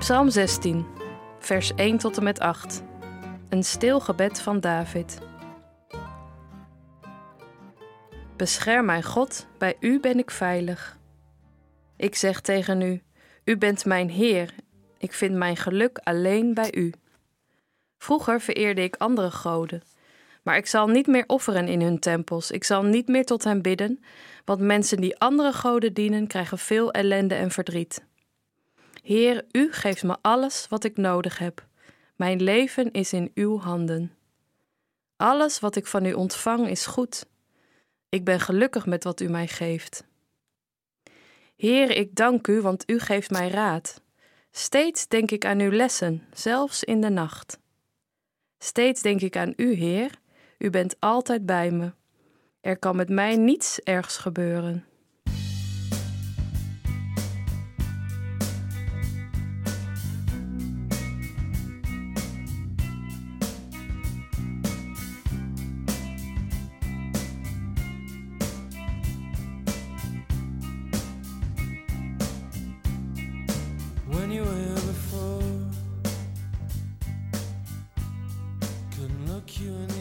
Psalm 0.00 0.30
16, 0.30 0.86
vers 1.38 1.74
1 1.74 1.98
tot 1.98 2.16
en 2.16 2.22
met 2.22 2.40
8. 2.40 2.82
Een 3.48 3.64
stil 3.64 4.00
gebed 4.00 4.40
van 4.40 4.60
David. 4.60 5.18
Bescherm 8.36 8.84
mij, 8.84 9.02
God, 9.02 9.46
bij 9.58 9.76
u 9.80 10.00
ben 10.00 10.18
ik 10.18 10.30
veilig. 10.30 10.98
Ik 11.96 12.14
zeg 12.14 12.40
tegen 12.40 12.80
u: 12.80 13.02
U 13.44 13.56
bent 13.56 13.84
mijn 13.84 14.10
Heer. 14.10 14.54
Ik 14.98 15.12
vind 15.12 15.34
mijn 15.34 15.56
geluk 15.56 15.98
alleen 15.98 16.54
bij 16.54 16.74
u. 16.74 16.92
Vroeger 17.98 18.40
vereerde 18.40 18.82
ik 18.82 18.96
andere 18.96 19.30
goden, 19.30 19.82
maar 20.42 20.56
ik 20.56 20.66
zal 20.66 20.86
niet 20.86 21.06
meer 21.06 21.24
offeren 21.26 21.68
in 21.68 21.82
hun 21.82 21.98
tempels. 21.98 22.50
Ik 22.50 22.64
zal 22.64 22.82
niet 22.82 23.08
meer 23.08 23.24
tot 23.24 23.44
hen 23.44 23.62
bidden, 23.62 24.04
want 24.44 24.60
mensen 24.60 25.00
die 25.00 25.18
andere 25.18 25.52
goden 25.52 25.92
dienen 25.92 26.26
krijgen 26.26 26.58
veel 26.58 26.90
ellende 26.90 27.34
en 27.34 27.50
verdriet. 27.50 28.08
Heer, 29.02 29.44
u 29.52 29.72
geeft 29.72 30.02
me 30.02 30.16
alles 30.20 30.66
wat 30.68 30.84
ik 30.84 30.96
nodig 30.96 31.38
heb. 31.38 31.66
Mijn 32.16 32.42
leven 32.42 32.92
is 32.92 33.12
in 33.12 33.30
uw 33.34 33.58
handen. 33.58 34.14
Alles 35.16 35.60
wat 35.60 35.76
ik 35.76 35.86
van 35.86 36.04
u 36.04 36.12
ontvang 36.12 36.68
is 36.68 36.86
goed. 36.86 37.26
Ik 38.08 38.24
ben 38.24 38.40
gelukkig 38.40 38.86
met 38.86 39.04
wat 39.04 39.20
u 39.20 39.28
mij 39.28 39.46
geeft. 39.46 40.04
Heer, 41.56 41.90
ik 41.90 42.14
dank 42.14 42.46
u, 42.46 42.60
want 42.60 42.90
u 42.90 42.98
geeft 42.98 43.30
mij 43.30 43.48
raad. 43.48 44.02
Steeds 44.50 45.08
denk 45.08 45.30
ik 45.30 45.44
aan 45.44 45.60
uw 45.60 45.70
lessen, 45.70 46.26
zelfs 46.32 46.84
in 46.84 47.00
de 47.00 47.10
nacht. 47.10 47.58
Steeds 48.58 49.02
denk 49.02 49.20
ik 49.20 49.36
aan 49.36 49.52
u, 49.56 49.72
Heer. 49.72 50.10
U 50.58 50.70
bent 50.70 50.96
altijd 50.98 51.46
bij 51.46 51.70
me. 51.70 51.92
Er 52.60 52.78
kan 52.78 52.96
met 52.96 53.08
mij 53.08 53.36
niets 53.36 53.80
ergs 53.80 54.16
gebeuren. 54.16 54.84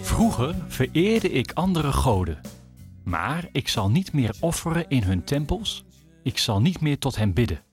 Vroeger 0.01 0.55
vereerde 0.67 1.29
ik 1.29 1.51
andere 1.51 1.91
goden, 1.91 2.41
maar 3.03 3.49
ik 3.51 3.67
zal 3.67 3.89
niet 3.89 4.13
meer 4.13 4.35
offeren 4.39 4.89
in 4.89 5.03
hun 5.03 5.23
tempels, 5.23 5.85
ik 6.23 6.37
zal 6.37 6.61
niet 6.61 6.81
meer 6.81 6.97
tot 6.99 7.15
hen 7.15 7.33
bidden. 7.33 7.63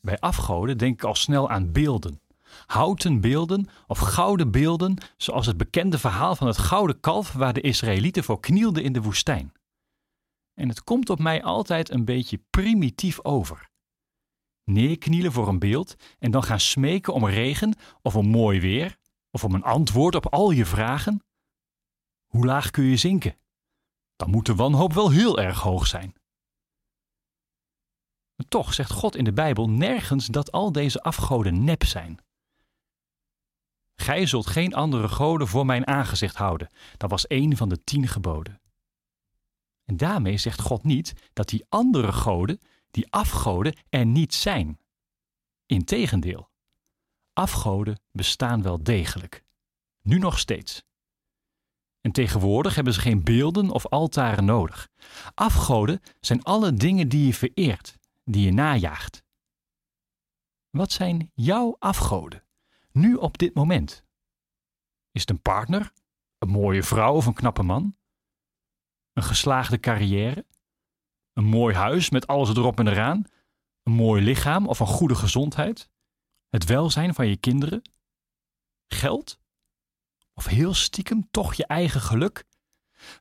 Bij 0.00 0.18
afgoden 0.18 0.78
denk 0.78 0.94
ik 0.94 1.04
al 1.04 1.14
snel 1.14 1.50
aan 1.50 1.72
beelden. 1.72 2.20
Houten 2.66 3.20
beelden 3.20 3.68
of 3.86 3.98
gouden 3.98 4.50
beelden, 4.50 4.96
zoals 5.16 5.46
het 5.46 5.56
bekende 5.56 5.98
verhaal 5.98 6.36
van 6.36 6.46
het 6.46 6.58
gouden 6.58 7.00
kalf 7.00 7.32
waar 7.32 7.52
de 7.52 7.60
Israëlieten 7.60 8.24
voor 8.24 8.40
knielden 8.40 8.82
in 8.82 8.92
de 8.92 9.02
woestijn. 9.02 9.52
En 10.54 10.68
het 10.68 10.84
komt 10.84 11.10
op 11.10 11.18
mij 11.18 11.42
altijd 11.42 11.90
een 11.90 12.04
beetje 12.04 12.40
primitief 12.50 13.24
over. 13.24 13.69
Neerknielen 14.72 15.32
voor 15.32 15.48
een 15.48 15.58
beeld 15.58 15.96
en 16.18 16.30
dan 16.30 16.42
gaan 16.42 16.60
smeken 16.60 17.14
om 17.14 17.26
regen 17.26 17.74
of 18.02 18.16
om 18.16 18.26
mooi 18.26 18.60
weer 18.60 18.96
of 19.30 19.44
om 19.44 19.54
een 19.54 19.62
antwoord 19.62 20.14
op 20.14 20.26
al 20.26 20.50
je 20.50 20.64
vragen? 20.66 21.24
Hoe 22.26 22.46
laag 22.46 22.70
kun 22.70 22.84
je 22.84 22.96
zinken? 22.96 23.36
Dan 24.16 24.30
moet 24.30 24.46
de 24.46 24.54
wanhoop 24.54 24.92
wel 24.92 25.10
heel 25.10 25.38
erg 25.38 25.60
hoog 25.60 25.86
zijn. 25.86 26.14
Toch 28.48 28.74
zegt 28.74 28.90
God 28.90 29.16
in 29.16 29.24
de 29.24 29.32
Bijbel 29.32 29.70
nergens 29.70 30.26
dat 30.26 30.52
al 30.52 30.72
deze 30.72 31.02
afgoden 31.02 31.64
nep 31.64 31.84
zijn. 31.84 32.18
Gij 33.94 34.26
zult 34.26 34.46
geen 34.46 34.74
andere 34.74 35.08
goden 35.08 35.48
voor 35.48 35.66
mijn 35.66 35.86
aangezicht 35.86 36.36
houden. 36.36 36.70
Dat 36.96 37.10
was 37.10 37.26
één 37.26 37.56
van 37.56 37.68
de 37.68 37.84
tien 37.84 38.08
geboden. 38.08 38.60
En 39.84 39.96
daarmee 39.96 40.36
zegt 40.36 40.60
God 40.60 40.84
niet 40.84 41.30
dat 41.32 41.48
die 41.48 41.66
andere 41.68 42.12
goden, 42.12 42.60
die 42.90 43.12
afgoden, 43.12 43.76
er 43.88 44.06
niet 44.06 44.34
zijn. 44.34 44.80
Integendeel. 45.66 46.50
Afgoden 47.32 48.00
bestaan 48.12 48.62
wel 48.62 48.82
degelijk. 48.82 49.44
Nu 50.02 50.18
nog 50.18 50.38
steeds. 50.38 50.84
En 52.00 52.12
tegenwoordig 52.12 52.74
hebben 52.74 52.92
ze 52.94 53.00
geen 53.00 53.24
beelden 53.24 53.70
of 53.70 53.86
altaren 53.86 54.44
nodig. 54.44 54.88
Afgoden 55.34 56.00
zijn 56.20 56.42
alle 56.42 56.72
dingen 56.74 57.08
die 57.08 57.26
je 57.26 57.34
vereert, 57.34 57.98
die 58.24 58.44
je 58.44 58.52
najaagt. 58.52 59.22
Wat 60.70 60.92
zijn 60.92 61.30
jouw 61.34 61.76
afgoden, 61.78 62.44
nu 62.92 63.14
op 63.14 63.38
dit 63.38 63.54
moment? 63.54 64.04
Is 65.12 65.20
het 65.20 65.30
een 65.30 65.42
partner, 65.42 65.92
een 66.38 66.48
mooie 66.48 66.82
vrouw 66.82 67.14
of 67.14 67.26
een 67.26 67.34
knappe 67.34 67.62
man? 67.62 67.96
Een 69.12 69.22
geslaagde 69.22 69.80
carrière? 69.80 70.46
Een 71.40 71.46
mooi 71.46 71.74
huis 71.74 72.10
met 72.10 72.26
alles 72.26 72.48
erop 72.48 72.78
en 72.78 72.88
eraan? 72.88 73.24
Een 73.82 73.92
mooi 73.92 74.22
lichaam 74.22 74.66
of 74.66 74.80
een 74.80 74.86
goede 74.86 75.14
gezondheid? 75.14 75.90
Het 76.48 76.64
welzijn 76.64 77.14
van 77.14 77.26
je 77.26 77.36
kinderen? 77.36 77.82
Geld? 78.86 79.40
Of 80.34 80.46
heel 80.46 80.74
stiekem 80.74 81.28
toch 81.30 81.54
je 81.54 81.66
eigen 81.66 82.00
geluk? 82.00 82.44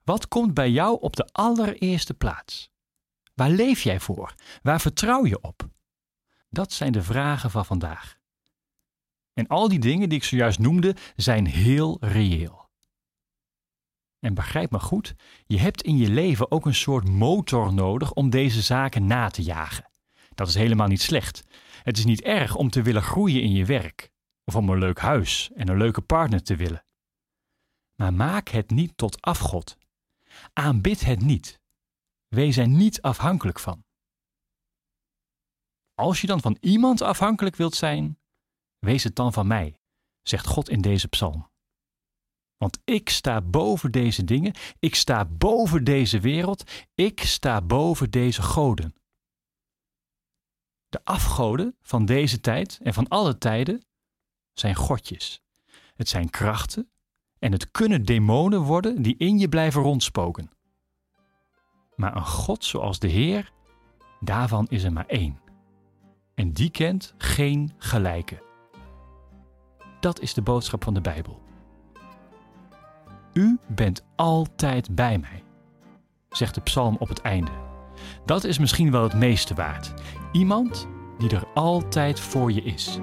Wat 0.03 0.27
komt 0.27 0.53
bij 0.53 0.69
jou 0.69 1.01
op 1.01 1.15
de 1.15 1.25
allereerste 1.31 2.13
plaats? 2.13 2.69
Waar 3.33 3.49
leef 3.49 3.81
jij 3.81 3.99
voor? 3.99 4.35
Waar 4.61 4.81
vertrouw 4.81 5.25
je 5.25 5.41
op? 5.41 5.69
Dat 6.49 6.73
zijn 6.73 6.91
de 6.91 7.03
vragen 7.03 7.51
van 7.51 7.65
vandaag. 7.65 8.17
En 9.33 9.47
al 9.47 9.67
die 9.67 9.79
dingen 9.79 10.09
die 10.09 10.17
ik 10.17 10.23
zojuist 10.23 10.59
noemde 10.59 10.95
zijn 11.15 11.45
heel 11.45 11.97
reëel. 11.99 12.58
En 14.19 14.33
begrijp 14.33 14.71
me 14.71 14.79
goed, 14.79 15.15
je 15.45 15.59
hebt 15.59 15.81
in 15.81 15.97
je 15.97 16.09
leven 16.09 16.51
ook 16.51 16.65
een 16.65 16.75
soort 16.75 17.09
motor 17.09 17.73
nodig 17.73 18.13
om 18.13 18.29
deze 18.29 18.61
zaken 18.61 19.07
na 19.07 19.29
te 19.29 19.41
jagen. 19.41 19.89
Dat 20.35 20.47
is 20.47 20.55
helemaal 20.55 20.87
niet 20.87 21.01
slecht. 21.01 21.43
Het 21.83 21.97
is 21.97 22.05
niet 22.05 22.21
erg 22.21 22.55
om 22.55 22.69
te 22.69 22.81
willen 22.81 23.01
groeien 23.01 23.41
in 23.41 23.51
je 23.51 23.65
werk, 23.65 24.09
of 24.43 24.55
om 24.55 24.69
een 24.69 24.77
leuk 24.77 24.99
huis 24.99 25.49
en 25.55 25.69
een 25.69 25.77
leuke 25.77 26.01
partner 26.01 26.43
te 26.43 26.55
willen. 26.55 26.85
Maar 27.95 28.13
maak 28.13 28.47
het 28.47 28.69
niet 28.69 28.97
tot 28.97 29.21
afgod. 29.21 29.77
Aanbid 30.53 31.05
het 31.05 31.21
niet. 31.21 31.59
Wees 32.27 32.57
er 32.57 32.67
niet 32.67 33.01
afhankelijk 33.01 33.59
van. 33.59 33.83
Als 35.93 36.21
je 36.21 36.27
dan 36.27 36.41
van 36.41 36.57
iemand 36.59 37.01
afhankelijk 37.01 37.55
wilt 37.55 37.75
zijn, 37.75 38.19
wees 38.79 39.03
het 39.03 39.15
dan 39.15 39.33
van 39.33 39.47
mij, 39.47 39.79
zegt 40.21 40.47
God 40.47 40.69
in 40.69 40.81
deze 40.81 41.07
psalm. 41.07 41.49
Want 42.59 42.79
ik 42.85 43.09
sta 43.09 43.41
boven 43.41 43.91
deze 43.91 44.23
dingen, 44.23 44.53
ik 44.79 44.95
sta 44.95 45.25
boven 45.25 45.83
deze 45.83 46.19
wereld, 46.19 46.71
ik 46.95 47.19
sta 47.19 47.61
boven 47.61 48.11
deze 48.11 48.41
goden. 48.41 48.95
De 50.89 50.99
afgoden 51.03 51.75
van 51.81 52.05
deze 52.05 52.41
tijd 52.41 52.79
en 52.83 52.93
van 52.93 53.07
alle 53.07 53.37
tijden 53.37 53.85
zijn 54.53 54.75
godjes. 54.75 55.41
Het 55.95 56.09
zijn 56.09 56.29
krachten 56.29 56.89
en 57.39 57.51
het 57.51 57.71
kunnen 57.71 58.05
demonen 58.05 58.61
worden 58.61 59.01
die 59.01 59.17
in 59.17 59.39
je 59.39 59.49
blijven 59.49 59.81
rondspoken. 59.81 60.51
Maar 61.95 62.15
een 62.15 62.25
God 62.25 62.65
zoals 62.65 62.99
de 62.99 63.07
Heer, 63.07 63.51
daarvan 64.19 64.67
is 64.67 64.83
er 64.83 64.93
maar 64.93 65.07
één. 65.07 65.39
En 66.35 66.53
die 66.53 66.69
kent 66.69 67.13
geen 67.17 67.73
gelijke. 67.77 68.43
Dat 69.99 70.19
is 70.19 70.33
de 70.33 70.41
boodschap 70.41 70.83
van 70.83 70.93
de 70.93 71.01
Bijbel. 71.01 71.47
U 73.33 73.59
bent 73.67 74.05
altijd 74.15 74.95
bij 74.95 75.17
mij, 75.17 75.43
zegt 76.29 76.55
de 76.55 76.61
psalm 76.61 76.95
op 76.99 77.09
het 77.09 77.21
einde. 77.21 77.51
Dat 78.25 78.43
is 78.43 78.59
misschien 78.59 78.91
wel 78.91 79.03
het 79.03 79.13
meeste 79.13 79.53
waard. 79.53 79.93
Iemand 80.31 80.87
die 81.17 81.29
er 81.29 81.47
altijd 81.53 82.19
voor 82.19 82.51
je 82.51 82.61
is. 82.61 82.99